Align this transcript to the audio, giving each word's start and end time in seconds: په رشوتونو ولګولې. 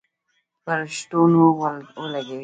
په 0.63 0.71
رشوتونو 0.79 1.41
ولګولې. 1.59 2.37